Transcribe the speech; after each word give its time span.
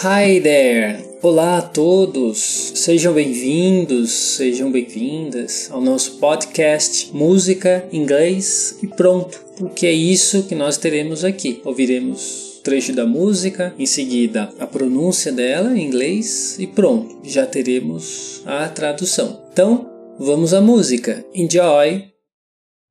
Hi 0.00 0.38
there! 0.40 1.04
Olá 1.22 1.58
a 1.58 1.62
todos! 1.62 2.38
Sejam 2.76 3.12
bem-vindos, 3.12 4.12
sejam 4.12 4.70
bem-vindas 4.70 5.68
ao 5.72 5.80
nosso 5.80 6.18
podcast 6.18 7.12
Música, 7.12 7.84
Inglês 7.90 8.78
e 8.80 8.86
Pronto, 8.86 9.44
porque 9.56 9.88
é 9.88 9.92
isso 9.92 10.44
que 10.44 10.54
nós 10.54 10.76
teremos 10.76 11.24
aqui. 11.24 11.60
Ouviremos 11.64 12.60
trecho 12.62 12.92
da 12.92 13.04
música, 13.04 13.74
em 13.76 13.86
seguida 13.86 14.54
a 14.60 14.68
pronúncia 14.68 15.32
dela 15.32 15.76
em 15.76 15.88
inglês 15.88 16.56
e 16.60 16.68
pronto, 16.68 17.18
já 17.24 17.44
teremos 17.44 18.40
a 18.46 18.68
tradução. 18.68 19.42
Então, 19.52 19.90
vamos 20.16 20.54
à 20.54 20.60
música. 20.60 21.24
Enjoy! 21.34 22.04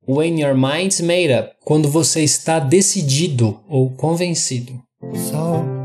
When 0.05 0.41
your 0.41 0.55
mind's 0.55 0.99
made 0.99 1.31
up, 1.31 1.51
quando 1.63 1.87
você 1.87 2.21
está 2.21 2.59
decidido 2.59 3.61
ou 3.69 3.91
convencido. 3.91 4.73
So 5.13 5.76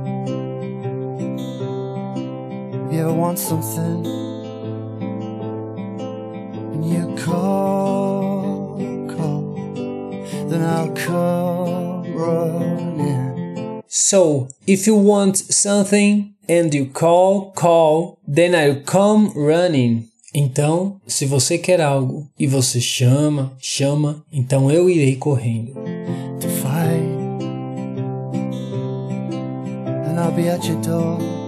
you 2.93 3.01
ever 3.01 3.13
want 3.13 3.39
something 3.39 4.07
and 6.73 6.85
you 6.85 7.15
call, 7.25 8.77
call, 9.09 9.55
then 10.49 10.63
I'll 10.63 10.93
come 10.93 12.15
running. 12.15 13.83
So, 13.89 14.49
if 14.67 14.87
you 14.87 14.95
want 14.95 15.37
something 15.37 16.35
and 16.49 16.75
you 16.75 16.87
call, 16.87 17.53
call, 17.53 18.19
then 18.27 18.55
I'll 18.55 18.83
come 18.83 19.33
running. 19.35 20.09
Então, 20.35 21.01
se 21.07 21.27
você 21.27 21.59
quer 21.59 21.81
algo 21.81 22.29
e 22.39 22.47
você 22.47 22.81
chama, 22.81 23.53
chama, 23.59 24.25
então 24.33 24.71
eu 24.71 24.89
irei 24.89 25.17
correndo. 25.17 25.75
to 26.41 26.49
fight. 26.49 27.03
And 30.09 30.19
I'll 30.19 30.33
be 30.33 30.49
at 30.49 30.65
your 30.65 30.81
door 30.83 31.42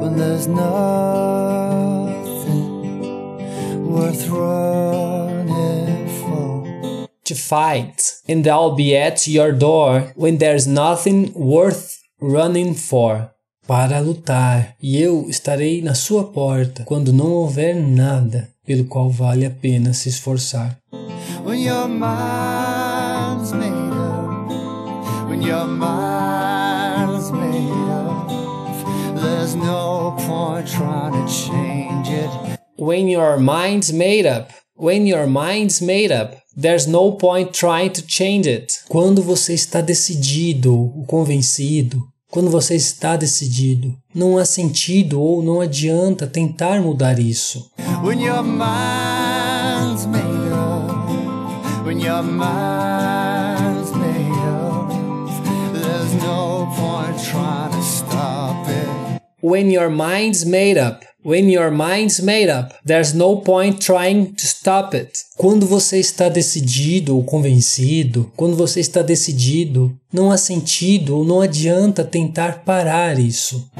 when 0.00 0.16
there's 0.16 0.46
nothing 0.46 0.66
worth 3.84 4.28
running 4.28 6.08
for. 6.20 7.08
To 7.24 7.34
fight, 7.34 8.20
and 8.28 8.46
I'll 8.46 8.74
be 8.74 8.96
at 8.96 9.26
your 9.26 9.52
door 9.52 10.12
when 10.14 10.38
there's 10.38 10.66
nothing 10.66 11.32
worth 11.34 11.98
running 12.20 12.74
for. 12.74 13.30
Para 13.66 13.98
lutar, 13.98 14.76
e 14.80 15.00
eu 15.02 15.28
estarei 15.28 15.82
na 15.82 15.94
sua 15.94 16.24
porta 16.24 16.84
quando 16.84 17.12
não 17.12 17.32
houver 17.32 17.74
nada 17.74 18.48
pelo 18.64 18.84
qual 18.84 19.10
vale 19.10 19.44
a 19.44 19.50
pena 19.50 19.92
se 19.92 20.08
esforçar. 20.08 20.78
When 21.44 21.64
your 21.64 21.88
mind's 21.88 23.52
made 23.52 23.72
up, 23.92 25.28
when 25.28 25.42
your 25.42 25.66
mind's 25.66 26.35
When 32.78 33.08
your 33.08 33.38
mind's 33.38 33.92
made 33.92 34.26
up, 34.26 34.50
when 34.74 35.06
your 35.06 35.26
mind's 35.26 35.80
made 35.80 36.12
up, 36.12 36.36
there's 36.54 36.86
no 36.86 37.12
point 37.12 37.52
trying 37.52 37.92
to 37.92 38.02
change 38.06 38.46
it. 38.48 38.80
Quando 38.88 39.22
você 39.22 39.54
está 39.54 39.80
decidido 39.80 40.92
convencido, 41.06 42.02
quando 42.30 42.50
você 42.50 42.74
está 42.74 43.16
decidido, 43.16 43.94
não 44.14 44.36
há 44.36 44.44
sentido 44.44 45.20
ou 45.20 45.42
não 45.42 45.60
adianta 45.60 46.26
tentar 46.26 46.80
mudar 46.80 47.18
isso. 47.18 47.70
When 48.02 48.20
your 48.20 48.42
mind's 48.42 50.06
made 50.06 50.52
up, 50.52 51.86
when 51.86 52.00
your 52.00 52.22
mind's 52.22 53.92
made 53.92 54.32
up, 54.48 54.92
there's 55.72 56.12
no 56.22 56.66
point 56.76 57.22
trying. 57.30 57.75
When 59.48 59.70
your 59.70 59.90
mind's 59.90 60.44
made 60.44 60.76
up, 60.76 61.04
when 61.22 61.48
your 61.48 61.70
mind's 61.70 62.20
made 62.20 62.50
up, 62.50 62.74
there's 62.84 63.14
no 63.14 63.36
point 63.36 63.80
trying 63.80 64.34
to 64.34 64.44
stop 64.44 64.92
it. 64.92 65.16
Quando 65.36 65.64
você 65.64 66.00
está 66.00 66.28
decidido 66.28 67.14
ou 67.16 67.22
convencido, 67.22 68.28
quando 68.36 68.56
você 68.56 68.80
está 68.80 69.02
decidido, 69.02 69.96
não 70.12 70.32
há 70.32 70.36
sentido 70.36 71.16
ou 71.16 71.24
não 71.24 71.40
adianta 71.40 72.02
tentar 72.02 72.64
parar 72.64 73.20
isso. 73.20 73.70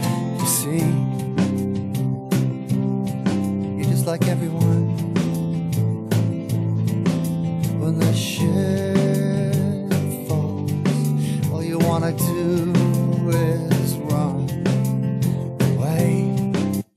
You 9.98 10.27
falls, 10.28 10.72
all 11.53 11.65
you 11.65 11.78
wanna 11.81 12.12
do 12.12 12.76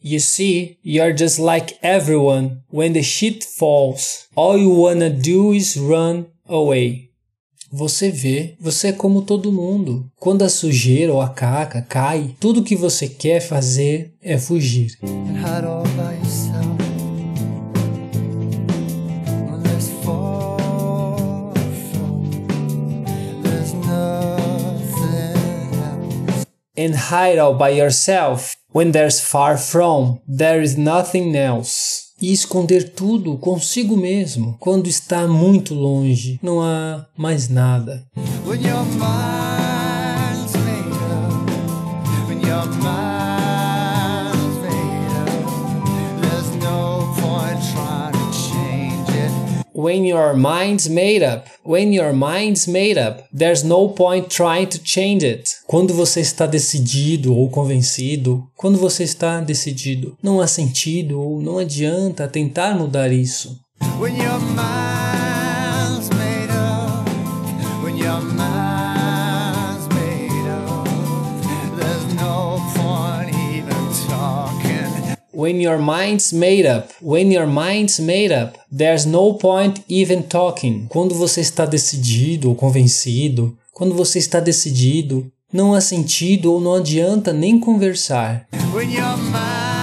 You 0.09 0.19
see, 0.19 0.79
you're 0.81 1.13
just 1.13 1.37
like 1.37 1.77
everyone. 1.83 2.63
When 2.71 2.93
the 2.93 3.03
shit 3.03 3.43
falls, 3.43 4.27
all 4.35 4.57
you 4.57 4.71
wanna 4.71 5.11
do 5.11 5.53
is 5.53 5.77
run 5.77 6.25
away. 6.47 7.11
Você 7.71 8.09
vê, 8.09 8.55
você 8.59 8.87
é 8.87 8.91
como 8.91 9.21
todo 9.21 9.51
mundo. 9.51 10.09
Quando 10.19 10.41
a 10.41 10.49
sujeira 10.49 11.13
ou 11.13 11.21
a 11.21 11.29
caca 11.29 11.83
cai, 11.83 12.35
tudo 12.39 12.63
que 12.63 12.75
você 12.75 13.07
quer 13.07 13.39
fazer 13.39 14.15
é 14.19 14.39
fugir. 14.39 14.97
and 15.03 16.78
And 26.79 26.95
hide 26.95 27.37
all 27.39 27.55
by 27.55 27.71
yourself 27.71 28.55
when 28.71 28.93
there's 28.93 29.19
far 29.19 29.57
from, 29.57 30.21
there 30.25 30.61
is 30.61 30.77
nothing 30.77 31.35
else. 31.35 32.07
E 32.21 32.31
esconder 32.31 32.93
tudo 32.95 33.37
consigo 33.37 33.97
mesmo 33.97 34.55
quando 34.61 34.87
está 34.87 35.27
muito 35.27 35.73
longe, 35.73 36.39
não 36.41 36.61
há 36.61 37.05
mais 37.17 37.49
nada. 37.49 38.05
When 49.79 50.05
your 50.05 50.33
mind's 50.33 50.89
made 50.89 51.23
up, 51.23 51.47
when 51.63 51.93
your 51.93 52.11
mind's 52.11 52.67
made 52.67 52.97
up, 52.97 53.23
there's 53.31 53.63
no 53.63 53.87
point 53.87 54.27
trying 54.29 54.67
to 54.71 54.79
change 54.83 55.25
it. 55.25 55.55
Quando 55.67 55.93
você 55.93 56.19
está 56.19 56.45
decidido 56.45 57.33
ou 57.33 57.49
convencido, 57.49 58.43
quando 58.57 58.77
você 58.77 59.05
está 59.05 59.39
decidido, 59.39 60.17
não 60.21 60.41
há 60.41 60.47
sentido 60.47 61.21
ou 61.21 61.41
não 61.41 61.57
adianta 61.57 62.27
tentar 62.27 62.75
mudar 62.75 63.09
isso. 63.09 63.57
When 63.97 64.17
your 64.17 64.41
mind's 64.53 64.98
When 75.39 75.61
your 75.61 75.79
mind's 75.79 76.33
made 76.33 76.67
up, 76.67 76.89
when 77.01 77.31
your 77.31 77.47
mind's 77.47 77.97
made 77.97 78.33
up, 78.33 78.57
there's 78.69 79.05
no 79.05 79.35
point 79.35 79.81
even 79.87 80.23
talking. 80.23 80.87
Quando 80.89 81.15
você 81.15 81.39
está 81.39 81.65
decidido 81.65 82.49
ou 82.49 82.55
convencido, 82.55 83.57
quando 83.71 83.95
você 83.95 84.19
está 84.19 84.41
decidido, 84.41 85.31
não 85.49 85.73
há 85.73 85.79
sentido 85.79 86.51
ou 86.51 86.59
não 86.59 86.75
adianta 86.75 87.31
nem 87.31 87.57
conversar. 87.57 88.49
When 88.73 88.91
your 88.91 89.15
mind's 89.15 89.78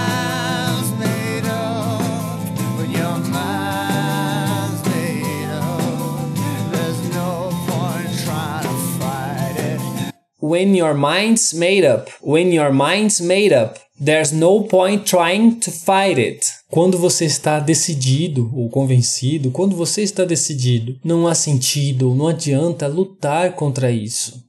When 10.48 10.76
your 10.76 10.94
mind's 10.94 11.52
made 11.52 11.84
up, 11.84 12.08
when 12.22 12.54
your 12.54 12.72
mind's 12.72 13.20
made 13.20 13.52
up, 13.52 13.80
there's 13.98 14.30
no 14.30 14.62
point 14.62 15.04
trying 15.04 15.58
to 15.58 15.72
fight 15.72 16.20
it. 16.20 16.46
Quando 16.70 16.96
você 16.96 17.24
está 17.24 17.58
decidido 17.58 18.48
ou 18.54 18.70
convencido, 18.70 19.50
quando 19.50 19.74
você 19.74 20.02
está 20.02 20.24
decidido, 20.24 21.00
não 21.04 21.26
há 21.26 21.34
sentido, 21.34 22.14
não 22.14 22.28
adianta 22.28 22.86
lutar 22.86 23.56
contra 23.56 23.90
isso. 23.90 24.40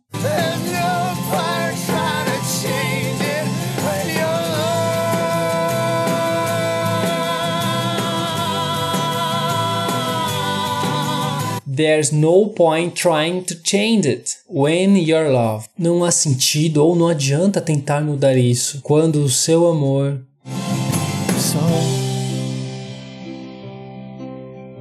There's 11.78 12.12
no 12.12 12.48
point 12.48 12.96
trying 12.96 13.46
to 13.46 13.56
change 13.62 14.08
it 14.08 14.38
when 14.50 14.98
you're 14.98 15.30
loved. 15.30 15.70
Não 15.78 16.04
há 16.04 16.10
sentido 16.10 16.84
ou 16.84 16.96
não 16.96 17.08
adianta 17.08 17.62
tentar 17.62 18.02
mudar 18.02 18.36
isso 18.36 18.82
quando 18.82 19.18
o 19.18 19.30
seu 19.30 19.68
amor 19.68 20.20
So, 21.38 21.60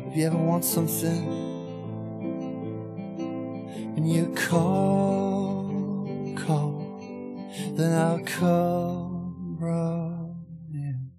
if 0.08 0.16
you 0.16 0.26
ever 0.26 0.38
want 0.38 0.64
something 0.64 1.28
and 3.98 4.10
you 4.10 4.32
call, 4.48 5.68
call, 6.34 6.80
then 7.76 7.92
I'll 7.92 8.24
come 8.24 9.58
running. 9.60 11.10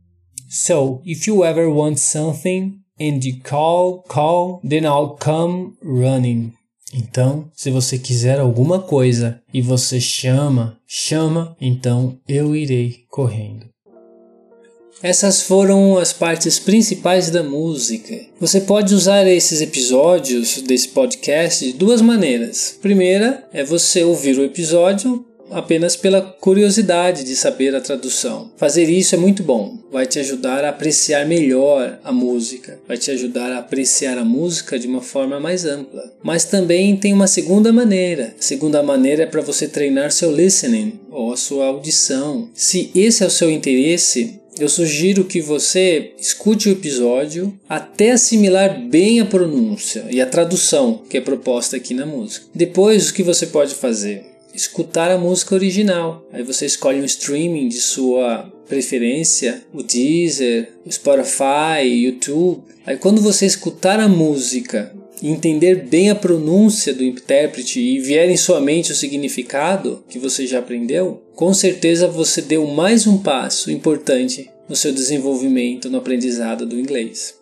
So, 0.49 1.03
if 1.05 1.27
you 1.27 1.45
ever 1.45 1.69
want 1.69 1.99
something 1.99 2.81
and 2.99 3.19
you 3.23 3.39
call, 3.43 4.03
call, 4.03 4.61
then 4.67 4.85
I'll 4.85 5.17
come 5.19 5.73
running. 5.81 6.53
Então, 6.93 7.51
se 7.53 7.69
você 7.69 7.97
quiser 7.97 8.39
alguma 8.39 8.79
coisa 8.79 9.41
e 9.53 9.61
você 9.61 9.99
chama, 9.99 10.79
chama, 10.87 11.55
então 11.59 12.17
eu 12.27 12.55
irei 12.55 13.03
correndo. 13.09 13.67
Essas 15.03 15.43
foram 15.43 15.97
as 15.97 16.11
partes 16.11 16.57
principais 16.57 17.29
da 17.29 17.43
música. 17.43 18.19
Você 18.39 18.61
pode 18.61 18.95
usar 18.95 19.27
esses 19.27 19.61
episódios 19.61 20.61
desse 20.63 20.87
podcast 20.87 21.65
de 21.65 21.73
duas 21.73 22.01
maneiras. 22.01 22.79
Primeira 22.81 23.47
é 23.53 23.63
você 23.63 24.03
ouvir 24.03 24.39
o 24.39 24.43
episódio 24.43 25.23
apenas 25.51 25.95
pela 25.95 26.21
curiosidade 26.21 27.23
de 27.23 27.35
saber 27.35 27.75
a 27.75 27.81
tradução. 27.81 28.51
Fazer 28.57 28.89
isso 28.89 29.15
é 29.15 29.17
muito 29.17 29.43
bom, 29.43 29.77
vai 29.91 30.05
te 30.05 30.19
ajudar 30.19 30.63
a 30.63 30.69
apreciar 30.69 31.25
melhor 31.25 31.99
a 32.03 32.11
música, 32.11 32.79
vai 32.87 32.97
te 32.97 33.11
ajudar 33.11 33.51
a 33.51 33.59
apreciar 33.59 34.17
a 34.17 34.25
música 34.25 34.77
de 34.77 34.87
uma 34.87 35.01
forma 35.01 35.39
mais 35.39 35.65
ampla. 35.65 36.13
Mas 36.23 36.45
também 36.45 36.95
tem 36.95 37.13
uma 37.13 37.27
segunda 37.27 37.71
maneira. 37.71 38.35
A 38.37 38.41
segunda 38.41 38.83
maneira 38.83 39.23
é 39.23 39.27
para 39.27 39.41
você 39.41 39.67
treinar 39.67 40.11
seu 40.11 40.31
listening 40.31 40.99
ou 41.09 41.33
a 41.33 41.37
sua 41.37 41.67
audição. 41.67 42.49
Se 42.53 42.91
esse 42.93 43.23
é 43.23 43.27
o 43.27 43.31
seu 43.31 43.49
interesse, 43.49 44.39
eu 44.59 44.67
sugiro 44.67 45.25
que 45.25 45.39
você 45.39 46.13
escute 46.19 46.67
o 46.67 46.71
episódio 46.71 47.57
até 47.69 48.11
assimilar 48.11 48.81
bem 48.87 49.19
a 49.19 49.25
pronúncia 49.25 50.05
e 50.09 50.19
a 50.19 50.25
tradução 50.25 51.03
que 51.09 51.17
é 51.17 51.21
proposta 51.21 51.77
aqui 51.77 51.93
na 51.93 52.05
música. 52.05 52.47
Depois, 52.53 53.09
o 53.09 53.13
que 53.13 53.23
você 53.23 53.45
pode 53.45 53.75
fazer? 53.75 54.36
Escutar 54.57 55.11
a 55.11 55.19
música 55.19 55.53
original. 55.53 56.27
Aí 56.33 56.41
você 56.41 56.65
escolhe 56.65 56.99
um 56.99 57.05
streaming 57.05 57.67
de 57.67 57.79
sua 57.79 58.51
preferência, 58.67 59.61
o 59.71 59.83
Deezer, 59.83 60.73
o 60.83 60.91
Spotify, 60.91 61.85
YouTube. 61.85 62.63
Aí 62.83 62.97
quando 62.97 63.21
você 63.21 63.45
escutar 63.45 63.99
a 63.99 64.07
música 64.07 64.91
e 65.21 65.29
entender 65.29 65.85
bem 65.85 66.09
a 66.09 66.15
pronúncia 66.15 66.91
do 66.91 67.03
intérprete 67.03 67.79
e 67.79 67.99
vier 67.99 68.31
em 68.31 68.35
sua 68.35 68.59
mente 68.59 68.91
o 68.91 68.95
significado 68.95 70.03
que 70.09 70.17
você 70.17 70.47
já 70.47 70.57
aprendeu, 70.57 71.21
com 71.35 71.53
certeza 71.53 72.07
você 72.07 72.41
deu 72.41 72.65
mais 72.65 73.05
um 73.05 73.19
passo 73.19 73.69
importante 73.69 74.49
no 74.67 74.75
seu 74.75 74.91
desenvolvimento 74.91 75.87
no 75.87 75.99
aprendizado 75.99 76.65
do 76.65 76.79
inglês. 76.79 77.36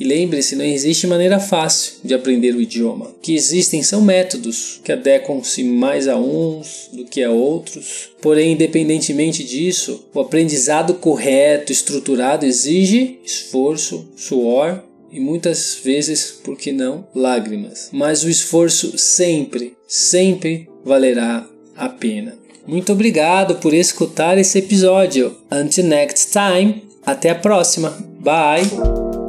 E 0.00 0.04
lembre-se, 0.04 0.56
não 0.56 0.64
existe 0.64 1.06
maneira 1.06 1.38
fácil 1.38 1.96
de 2.02 2.14
aprender 2.14 2.54
o 2.54 2.60
idioma. 2.60 3.08
O 3.08 3.20
que 3.20 3.34
existem 3.34 3.82
são 3.82 4.00
métodos 4.00 4.80
que 4.82 4.90
adequam-se 4.90 5.62
mais 5.62 6.08
a 6.08 6.16
uns 6.16 6.88
do 6.90 7.04
que 7.04 7.22
a 7.22 7.30
outros. 7.30 8.08
Porém, 8.22 8.52
independentemente 8.52 9.44
disso, 9.44 10.06
o 10.14 10.20
aprendizado 10.20 10.94
correto, 10.94 11.70
estruturado, 11.70 12.46
exige 12.46 13.18
esforço, 13.22 14.08
suor 14.16 14.82
e 15.12 15.20
muitas 15.20 15.78
vezes, 15.84 16.30
por 16.42 16.56
que 16.56 16.72
não, 16.72 17.06
lágrimas. 17.14 17.90
Mas 17.92 18.24
o 18.24 18.30
esforço 18.30 18.96
sempre, 18.96 19.76
sempre 19.86 20.66
valerá 20.82 21.46
a 21.76 21.90
pena. 21.90 22.38
Muito 22.66 22.92
obrigado 22.92 23.56
por 23.56 23.74
escutar 23.74 24.38
esse 24.38 24.60
episódio. 24.60 25.36
Until 25.52 25.84
next 25.84 26.30
time, 26.32 26.84
até 27.04 27.30
a 27.30 27.34
próxima. 27.34 27.90
Bye! 28.18 29.19